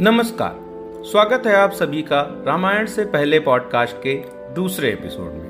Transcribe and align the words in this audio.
नमस्कार। 0.00 0.56
स्वागत 1.04 1.46
है 1.46 1.54
आप 1.54 1.72
सभी 1.72 2.02
का 2.02 2.44
रामायण 2.46 2.86
से 2.86 3.04
पहले 3.04 3.40
पॉडकास्ट 3.40 3.96
के 3.96 4.14
दूसरे 4.54 4.88
एपिसोड 4.88 5.32
में। 5.32 5.48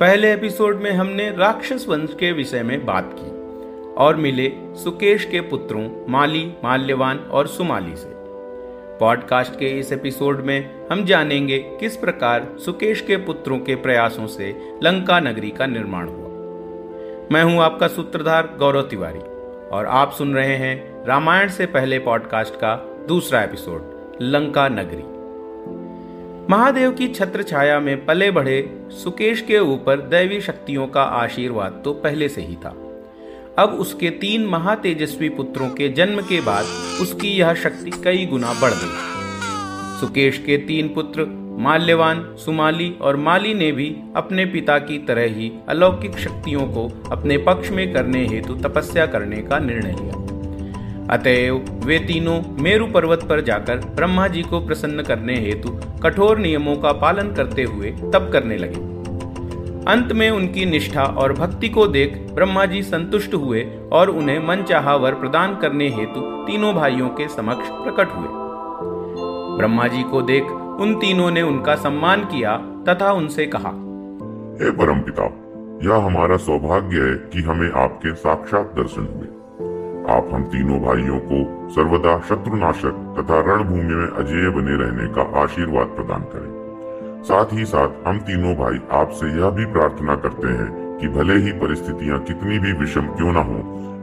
पहले 0.00 0.32
एपिसोड 0.32 0.76
में 0.76 0.90
हमने 0.92 1.30
राक्षस 1.30 1.86
वंश 1.88 2.14
के 2.20 2.32
विषय 2.32 2.62
में 2.62 2.86
बात 2.86 3.10
की 3.18 3.30
और 3.94 4.16
मिले 4.16 4.52
सुकेश 4.56 5.24
के 5.24 5.40
पुत्रों 5.40 6.12
माली, 6.12 6.54
माल्यवान 6.64 7.18
और 7.18 7.46
सुमाली 7.46 7.96
से। 7.96 8.08
पॉडकास्ट 8.98 9.52
के 9.52 9.78
इस 9.78 9.92
एपिसोड 9.92 10.40
में 10.40 10.88
हम 10.92 11.04
जानेंगे 11.04 11.58
किस 11.58 11.96
प्रकार 11.96 12.56
सुकेश 12.64 13.00
के 13.00 13.16
पुत्रों 13.16 13.58
के 13.58 13.74
प्रयासों 13.74 14.26
से 14.26 14.78
लंका 14.82 15.20
नगरी 15.20 15.50
का 15.50 15.66
निर्माण 15.66 16.08
हुआ। 16.08 16.28
मैं 17.32 17.42
हूँ 17.42 17.62
आपका 17.62 17.88
सूत्रधार 17.88 18.56
गौरव 18.58 18.82
तिवारी 18.82 19.20
और 19.68 19.86
आप 19.86 20.12
सुन 20.12 20.34
रहे 20.34 20.56
हैं 20.56 21.06
रामायण 21.06 21.48
से 21.48 21.66
पहले 21.66 21.98
पॉडकास्ट 21.98 22.54
का 22.54 22.94
दूसरा 23.08 23.42
एपिसोड, 23.42 24.18
लंका 24.22 24.68
नगरी। 24.68 25.02
महादेव 26.50 26.90
की 26.90 27.08
छत्र 27.08 27.42
छाया 27.42 27.78
में 27.80 28.04
पले 28.06 28.30
बढ़े 28.30 28.58
सुकेश 28.90 29.40
के 29.40 29.58
ऊपर 29.58 30.00
दैवी 30.00 30.40
शक्तियों 30.40 30.86
का 30.86 31.02
आशीर्वाद 31.02 31.80
तो 31.84 31.92
पहले 31.92 32.28
से 32.28 32.42
ही 32.42 32.56
था। 32.56 32.70
अब 33.58 33.76
उसके 33.80 34.10
तीन 34.10 34.46
महातेजस्वी 34.46 35.28
पुत्रों 35.28 35.70
के 35.70 35.88
जन्म 35.88 36.20
के 36.20 36.40
बाद 36.40 36.64
उसकी 37.02 37.28
यह 37.28 37.54
शक्ति 37.54 37.90
कई 38.04 38.26
गुना 38.26 38.52
बढ़ 38.52 38.70
गई। 38.70 40.00
सुकेश 40.00 40.38
के 40.38 40.58
तीन 40.58 40.88
पुत्र, 40.88 41.24
माल्यवान, 41.58 42.36
सुमाली 42.36 42.94
और 43.00 43.16
माली 43.16 43.54
ने 43.54 43.72
भी 43.72 43.96
अपने 44.16 44.46
पिता 44.46 44.78
की 44.78 44.98
तरह 44.98 45.34
ही 45.34 45.52
अलौकिक 45.68 46.18
शक्तियों 46.18 46.66
को 46.66 46.90
अपने 47.10 47.38
पक्ष 47.38 47.70
में 47.70 47.92
करने 47.92 48.26
हेतु 48.26 48.54
तपस्या 48.54 49.06
करने 49.06 49.42
का 49.42 49.58
निर्णय 49.58 49.92
लिया। 49.92 50.17
अतएव 51.10 51.64
वे 51.84 51.98
तीनों 51.98 52.40
मेरु 52.62 52.86
पर्वत 52.86 53.22
पर 53.28 53.40
जाकर 53.40 53.76
ब्रह्मा 53.94 54.26
जी 54.28 54.42
को 54.42 54.60
प्रसन्न 54.66 55.02
करने 55.02 55.34
हेतु 55.34 55.70
कठोर 56.02 56.38
नियमों 56.38 56.76
का 56.76 56.92
पालन 56.92 57.32
करते 57.34 57.62
हुए 57.62 57.90
तप 58.12 58.28
करने 58.32 58.56
लगे। 58.56 58.86
अंत 59.92 60.12
में 60.12 60.30
उनकी 60.30 60.64
निष्ठा 60.66 61.02
और 61.02 61.32
भक्ति 61.32 61.68
को 61.68 61.86
देख 61.86 62.16
ब्रह्मा 62.34 62.64
जी 62.66 62.82
संतुष्ट 62.82 63.34
हुए 63.34 63.62
और 63.92 64.10
उन्हें 64.10 64.38
मन 64.46 64.62
चाहा 64.62 64.94
वर 64.96 65.14
प्रदान 65.14 65.56
करने 65.56 65.88
हेतु 65.88 66.20
तीनों 66.46 66.74
भाइयों 66.74 67.08
के 67.08 67.28
समक्ष 67.28 67.68
प्रकट 67.68 68.14
हुए। 68.14 68.28
ब्रह्मा 69.58 69.86
जी 69.86 70.02
को 70.02 70.22
देख 70.22 70.42
उन 70.80 70.94
तीनों 70.94 71.30
ने 71.30 71.42
उनका 71.42 71.74
सम्मान 71.74 72.24
किया 72.24 72.56
तथा 72.88 73.12
उनसे 73.12 73.46
कहा 73.46 73.72
परम 74.78 75.00
पिता 75.00 75.24
यह 75.84 76.04
हमारा 76.04 76.36
सौभाग्य 76.36 77.00
है 77.00 77.14
कि 77.32 77.42
हमें 77.42 77.70
आपके 77.72 78.14
साक्षात 78.14 78.72
दर्शन 78.76 79.08
हुए। 79.14 79.26
आप 80.08 80.28
हम 80.32 80.42
तीनों 80.42 80.78
भाइयों 80.80 81.18
को 81.20 81.38
सर्वदा 81.70 82.18
शत्रुनाशक 82.28 83.00
तथा 83.18 83.40
रणभूमि 83.40 83.94
में 83.94 84.08
अजय 84.16 84.50
बने 84.50 84.76
रहने 84.76 85.08
का 85.14 85.22
आशीर्वाद 85.40 85.86
प्रदान 85.86 86.22
करें। 86.34 87.22
साथ 87.22 87.52
ही 87.52 87.64
साथ 87.64 87.88
हम 88.06 88.18
तीनों 88.18 88.54
भाई 88.54 88.78
आपसे 88.90 89.26
यह 89.26 89.50
भी 89.50 89.64
प्रार्थना 89.66 90.16
करते 90.16 90.48
हैं 90.48 90.98
कि 90.98 91.08
भले 91.08 91.34
ही 91.34 91.52
परिस्थितियाँ 91.52 92.18
कितनी 92.18 92.58
भी 92.58 92.72
विषम 92.72 93.00
क्यों 93.00 93.32
न 93.32 93.36
हो, 93.36 93.58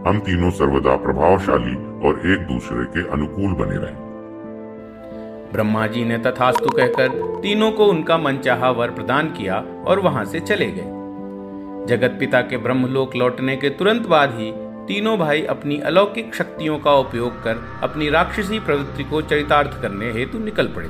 हम 0.09 0.19
तीनों 0.19 0.49
सर्वदा 0.49 0.95
प्रभावशाली 0.95 1.75
और 2.07 2.19
एक 2.31 2.47
दूसरे 2.47 2.85
के 2.85 3.07
अनुकूल 3.09 3.53
बने 3.53 3.77
रहें। 3.77 4.03
ब्रह्मा 5.53 5.87
जी 5.87 6.03
ने 6.05 6.17
तथास्तु 6.17 6.69
कहकर 6.69 7.39
तीनों 7.41 7.71
को 7.71 7.85
उनका 7.85 8.17
मनचाहा 8.17 8.69
वर 8.71 8.91
प्रदान 8.91 9.27
किया 9.27 9.63
और 9.87 9.99
वहाँ 9.99 10.25
से 10.25 10.39
चले 10.39 10.71
गए। 10.71 10.93
जगत 11.87 12.17
पिता 12.19 12.41
के 12.41 12.57
ब्रह्मलोक 12.57 13.15
लौटने 13.15 13.55
के 13.55 13.69
तुरंत 13.69 14.07
बाद 14.07 14.29
ही 14.33 14.51
तीनों 14.87 15.17
भाई 15.17 15.41
अपनी 15.41 15.77
अलौकिक 15.81 16.35
शक्तियों 16.35 16.77
का 16.79 16.91
उपयोग 16.93 17.41
कर 17.43 17.61
अपनी 17.83 18.09
राक्षसी 18.09 18.59
प्रवृत्ति 18.59 19.03
को 19.03 19.21
चरितार्थ 19.21 19.81
करने 19.81 20.11
हेतु 20.11 20.39
निकल 20.39 20.67
पड़े। 20.75 20.89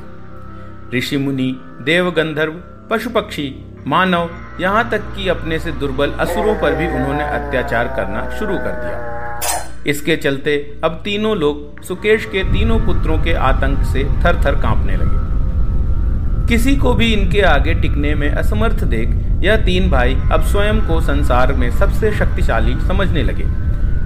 ऋषि 0.94 1.17
मुनि 1.17 1.47
देव 1.81 2.09
गंधर्व 2.11 2.53
पशु 2.89 3.09
पक्षी 3.09 3.47
मानव 3.88 4.29
यहाँ 4.61 4.89
तक 4.89 5.03
कि 5.16 5.28
अपने 5.29 5.59
से 5.59 5.72
दुर्बल 5.73 6.11
असुरों 6.19 6.55
पर 6.55 6.75
भी 6.75 6.88
उन्होंने 6.88 7.23
अत्याचार 7.23 7.88
करना 7.88 8.29
शुरू 8.29 8.57
कर 8.57 8.81
दिया। 8.81 9.81
इसके 9.88 10.16
चलते 10.17 10.57
अब 10.84 11.01
तीनों 11.03 11.35
लोग 11.38 11.84
सुकेश 11.84 12.25
के 12.25 12.44
तीनों 12.44 12.79
पुत्रों 12.79 13.17
के 13.23 13.34
आतंक 13.44 13.85
से 13.85 14.03
थर 14.03 14.44
थर 14.45 14.61
कांपने 14.61 14.97
लगे। 14.97 16.47
किसी 16.47 16.75
को 16.75 16.94
भी 16.94 17.13
इनके 17.13 17.41
आगे 17.47 17.73
टिकने 17.73 18.16
में 18.16 18.29
असमर्थ 18.29 18.84
देख 18.85 19.09
यह 19.44 19.63
तीन 19.66 19.89
भाई 19.91 20.16
अब 20.31 20.44
स्वयं 20.44 20.88
को 20.88 21.00
संसार 21.01 21.53
में 21.53 21.69
सबसे 21.72 22.11
शक्तिशाली 22.11 22.75
समझने 22.88 23.23
लगे। 23.23 23.44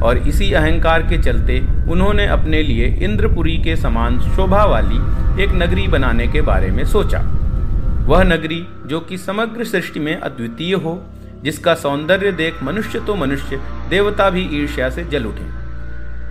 और 0.03 0.17
इसी 0.17 0.51
अहंकार 0.53 1.01
के 1.01 1.17
चलते 1.17 1.59
उन्होंने 1.91 2.25
अपने 2.27 2.61
लिए 2.63 2.85
इंद्रपुरी 2.85 3.57
के 3.57 3.75
समान 3.75 4.19
शोभा 4.19 4.63
वाली 4.65 4.97
एक 5.43 5.51
नगरी 5.53 5.87
बनाने 5.87 6.27
के 6.27 6.41
बारे 6.41 6.71
में 6.71 6.85
सोचा। 6.85 7.19
वह 8.07 8.23
नगरी, 8.23 8.67
जो 8.85 8.99
कि 8.99 9.17
समग्र 9.17 9.63
सृष्टि 9.63 9.99
में 9.99 10.15
अद्वितीय 10.15 10.73
हो, 10.73 11.01
जिसका 11.43 11.73
सौंदर्य 11.73 12.31
देख 12.31 12.63
मनुष्य 12.63 12.99
तो 12.99 13.15
मनुष्य, 13.15 13.59
देवता 13.89 14.29
भी 14.29 14.47
ईर्ष्या 14.61 14.89
से 14.89 15.03
जल 15.03 15.25
उठे। 15.25 15.47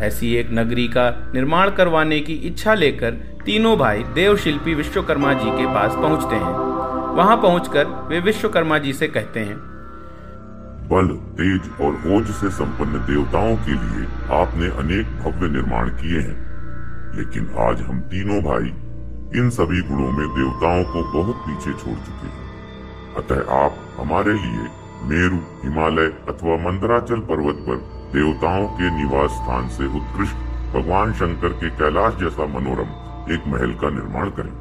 ऐसी 0.07 0.35
एक 0.35 0.49
नगरी 0.53 0.89
का 0.89 1.31
निर्माण 1.35 1.71
करवाने 1.71 2.21
की 2.21 2.33
इच्छा 2.33 2.75
लेकर 2.75 3.11
तीनों 3.45 3.77
भाई 3.79 4.03
देवशिल्पी 4.15 4.75
विश्वकर्मा 4.75 5.33
जी 5.33 5.51
के 5.51 5.67
पास 5.67 5.93
पहुँचते 5.93 6.37
हैं। 6.37 6.53
वहाँ 7.15 7.37
पहुंचकर 7.37 7.85
वे 7.85 8.21
विश्वकर्मा 8.21 8.79
जी 8.79 8.93
से 8.93 9.09
कहते 9.09 9.41
हैं 9.41 9.57
बल, 10.89 11.07
तेज 11.07 11.71
और 11.81 12.17
ओज 12.17 12.31
से 12.31 12.51
संपन्न 12.51 12.99
देवताओं 12.99 13.57
के 13.57 13.73
लिए 13.73 14.05
आपने 14.33 14.67
अनेक 14.77 15.07
भव्य 15.19 15.49
निर्माण 15.49 15.89
किए 15.89 16.21
हैं। 16.21 16.37
लेकिन 17.17 17.49
आज 17.59 17.81
हम 17.81 18.01
तीनों 18.01 18.41
भाई 18.43 18.69
इन 19.41 19.51
सभी 19.51 19.81
गुणों 19.83 20.13
में 20.13 20.29
देवताओं 20.29 20.85
को 20.85 21.03
बहुत 21.13 21.35
पीछे 21.37 21.73
छोड़ 21.73 21.99
चुके 21.99 22.27
हैं। 22.27 22.47
अतः 23.17 23.53
आप 23.55 23.75
हमारे 24.01 24.33
लिए 24.33 24.69
मेरु, 25.03 25.37
हिमालय 25.37 26.07
अथवा 26.29 26.57
मंदराचल 26.57 27.21
पर्वत 27.21 27.57
पर 27.69 27.77
देवताओं 28.13 28.67
के 28.67 28.91
निवास 28.91 29.31
स्थान 29.31 29.69
से 29.69 29.87
उत्कृष्ट 29.87 30.37
भगवान 30.75 31.13
शंकर 31.13 31.49
के 31.49 31.71
कैलाश 31.71 32.15
जैसा 32.15 32.47
मनोरम 32.47 32.97
एक 33.33 33.47
महल 33.47 33.75
का 33.75 33.91
निर्माण 33.91 34.31
करें। 34.31 34.53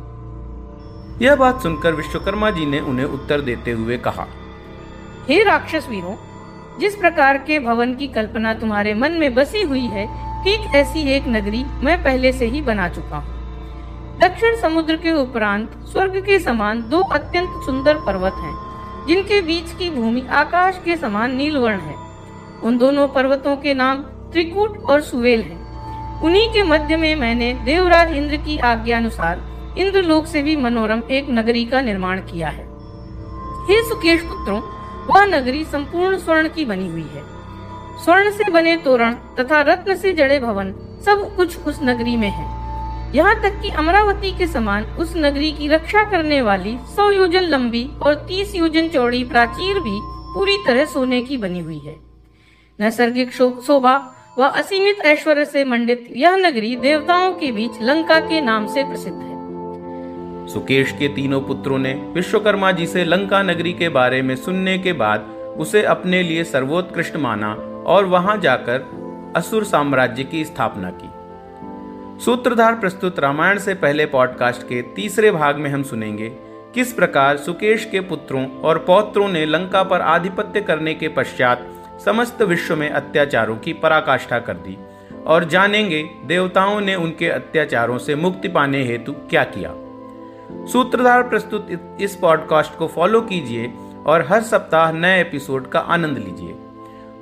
यह 1.21 1.35
बात 1.35 1.61
सुनकर 1.61 1.93
विश्वकर्मा 1.93 2.49
जी 2.49 2.65
ने 2.65 2.79
उन्हें 2.79 3.05
उत्तर 3.05 3.41
देते 3.41 3.71
हुए 3.71 3.97
कहा 3.97 4.27
हे 5.29 5.41
राक्षस 5.43 5.87
वीरों 5.89 6.13
जिस 6.79 6.95
प्रकार 6.95 7.37
के 7.37 7.57
भवन 7.59 7.93
की 7.95 8.07
कल्पना 8.07 8.53
तुम्हारे 8.53 8.93
मन 8.93 9.11
में 9.11 9.33
बसी 9.33 9.61
हुई 9.61 9.85
है 9.85 10.05
ठीक 10.43 10.75
ऐसी 10.75 11.01
एक 11.13 11.23
नगरी 11.27 11.63
मैं 11.83 11.97
पहले 12.03 12.31
से 12.33 12.45
ही 12.45 12.61
बना 12.61 12.87
चुका 12.89 13.17
हूँ। 13.17 14.19
दक्षिण 14.19 14.55
समुद्र 14.55 14.95
के 14.97 15.11
उपरांत 15.13 15.71
स्वर्ग 15.85 16.15
के 16.25 16.37
समान 16.39 16.81
दो 16.89 16.99
अत्यंत 16.99 17.59
सुंदर 17.65 17.97
पर्वत 18.05 18.35
हैं, 18.35 18.53
जिनके 19.07 19.41
बीच 19.41 19.71
की 19.71 19.89
भूमि 19.89 20.25
आकाश 20.33 20.79
के 20.85 20.95
समान 20.95 21.35
नीलवर्ण 21.35 21.79
है। 21.79 21.95
उन 22.63 22.77
दोनों 22.77 23.07
पर्वतों 23.07 23.55
के 23.57 23.73
नाम 23.73 24.03
त्रिकूट 24.31 24.77
और 24.81 25.01
सुवेल 25.01 25.41
हैं। 25.41 26.21
उन्हीं 26.21 26.47
के 26.49 26.63
मध्य 26.63 26.97
में 26.97 27.15
मैंने 27.15 27.53
देवराज 27.65 28.15
इंद्र 28.15 28.37
की 28.37 28.57
आज्ञा 28.65 28.97
अनुसार 28.97 29.43
इंद्रलोक 29.77 30.25
से 30.25 30.43
भी 30.43 30.55
मनोरम 30.55 31.03
एक 31.11 31.29
नगरी 31.31 31.65
का 31.65 31.81
निर्माण 31.81 32.21
किया 32.21 32.49
है। 32.49 32.65
हे 33.69 33.83
सुकेश 33.89 34.21
पुत्रों 34.21 34.61
वह 35.09 35.25
नगरी 35.25 35.63
संपूर्ण 35.65 36.17
स्वर्ण 36.17 36.49
की 36.49 36.65
बनी 36.65 36.87
हुई 36.87 37.07
है। 37.13 37.23
स्वर्ण 38.03 38.31
से 38.31 38.49
बने 38.51 38.75
तोरण 38.77 39.13
तथा 39.39 39.61
रत्न 39.61 39.95
से 39.95 40.13
जड़े 40.13 40.39
भवन 40.39 40.73
सब 41.05 41.35
कुछ 41.35 41.65
उस 41.67 41.79
नगरी 41.83 42.15
में 42.17 42.29
है। 42.29 42.45
यहाँ 43.15 43.35
तक 43.41 43.59
कि 43.61 43.69
अमरावती 43.69 44.31
के 44.37 44.47
समान 44.47 44.83
उस 44.99 45.13
नगरी 45.17 45.51
की 45.51 45.67
रक्षा 45.67 46.03
करने 46.03 46.41
वाली 46.41 46.77
सौ 46.95 47.09
योजन 47.11 47.43
लंबी 47.43 47.89
और 48.03 48.15
तीस 48.27 48.55
योजन 48.55 48.87
चौड़ी 48.87 49.23
प्राचीर 49.23 49.79
भी 49.79 49.99
पूरी 50.33 50.57
तरह 50.67 50.85
सोने 50.85 51.21
की 51.21 51.37
बनी 51.37 51.59
हुई 51.59 51.79
है। 51.79 51.95
नैसर्गिक 52.79 53.31
शोभा 53.31 53.95
व 54.39 54.43
असीमित 54.43 54.99
ऐश्वर्य 55.05 55.45
से 55.45 55.63
मंडित 55.65 56.07
यह 56.15 56.35
नगरी 56.35 56.75
देवताओं 56.75 57.33
के 57.33 57.51
बीच 57.51 57.81
लंका 57.81 58.19
के 58.19 58.41
नाम 58.41 58.67
से 58.67 58.83
प्रसिद्ध 58.83 59.17
है। 59.17 59.36
सुकेश 60.47 60.91
के 60.91 61.07
तीनों 61.07 61.41
पुत्रों 61.41 61.77
ने 61.77 61.93
विश्वकर्मा 61.93 62.71
जी 62.71 62.87
से 62.87 63.03
लंका 63.03 63.43
नगरी 63.43 63.73
के 63.73 63.89
बारे 63.89 64.21
में 64.21 64.35
सुनने 64.35 64.77
के 64.77 64.93
बाद 64.93 65.19
उसे 65.57 65.83
अपने 65.83 66.23
लिए 66.23 66.43
सर्वोत्कृष्ट 66.43 67.15
माना 67.15 67.53
और 67.87 68.05
वहाँ 68.05 68.37
जाकर 68.37 68.85
असुर 69.35 69.63
साम्राज्य 69.63 70.23
की 70.23 70.45
स्थापना 70.45 70.91
की। 70.91 71.09
सूत्रधार 72.25 72.75
प्रस्तुत 72.75 73.19
रामायण 73.19 73.57
से 73.57 73.73
पहले 73.73 74.05
पॉडकास्ट 74.05 74.61
के 74.61 74.81
तीसरे 74.81 75.31
भाग 75.31 75.57
में 75.57 75.69
हम 75.69 75.83
सुनेंगे 75.83 76.29
किस 76.73 76.93
प्रकार 76.93 77.37
सुकेश 77.37 77.85
के 77.85 77.99
पुत्रों 77.99 78.51
और 78.51 78.77
पौत्रों 78.77 79.27
ने 79.27 79.45
लंका 79.45 79.83
पर 79.83 80.01
आधिपत्य 80.01 80.61
करने 80.61 80.93
के 80.93 81.07
पश्चात 81.07 81.67
समस्त 82.05 82.41
विश्व 82.41 82.75
में 82.75 82.89
अत्याचारों 82.89 83.57
की 83.57 83.73
पराकाष्ठा 83.73 84.39
कर 84.39 84.53
दी 84.53 84.77
और 85.25 85.43
जानेंगे 85.43 86.09
देवताओं 86.25 86.81
ने 86.81 86.95
उनके 86.95 87.29
अत्याचारों 87.29 87.97
से 87.97 88.15
मुक्ति 88.15 88.47
पाने 88.47 88.83
हेतु 88.83 89.11
क्या 89.11 89.43
किया। 89.43 89.73
सूत्रधार 90.67 91.21
प्रस्तुत 91.23 91.67
इस 92.01 92.15
पॉडकास्ट 92.15 92.77
को 92.77 92.87
फॉलो 92.87 93.21
कीजिए 93.21 93.73
और 94.05 94.25
हर 94.29 94.41
सप्ताह 94.41 94.91
नए 94.91 95.21
एपिसोड 95.21 95.69
का 95.69 95.79
आनंद 95.79 96.17
लीजिए। 96.17 96.55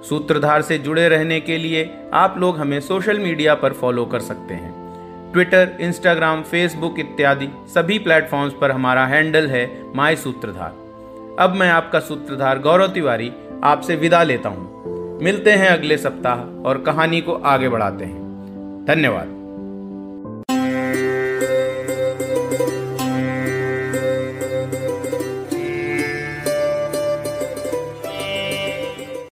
सूत्रधार 0.10 0.62
से 0.62 0.78
जुड़े 0.78 1.10
रहने 1.10 1.40
के 1.40 1.58
लिए 1.58 1.98
आप 2.14 2.38
लोग 2.38 2.58
हमें 2.58 2.80
सोशल 2.80 3.20
मीडिया 3.20 3.56
पर 3.56 3.74
फॉलो 3.74 4.06
कर 4.06 4.20
सकते 4.20 4.54
हैं। 4.54 4.74
ट्विटर 5.34 5.78
इंस्टाग्राम 5.80 6.42
फेसबुक 6.42 7.00
इत्यादि 7.00 7.50
सभी 7.68 8.00
प्लेटफॉर्म्स 8.00 8.54
पर 8.54 8.72
हमारा 8.72 9.06
हैंडल 9.06 9.48
है 9.48 9.66
माई 9.96 10.16
सूत्रधार 10.16 11.38
अब 11.40 11.56
मैं 11.56 11.70
आपका 11.70 12.00
सूत्रधार 12.00 12.60
गौरव 12.60 12.88
तिवारी 12.88 13.32
आपसे 13.64 13.96
विदा 13.96 14.24
लेता 14.24 14.50
हूँ। 14.50 15.24
मिलते 15.24 15.52
हैं 15.52 15.70
अगले 15.70 15.98
सप्ताह 15.98 16.68
और 16.68 16.78
कहानी 16.78 17.22
को 17.22 17.34
आगे 17.34 17.70
बढ़ाते 17.70 18.06
हैं। 18.06 18.86
धन्यवाद। 18.88 19.45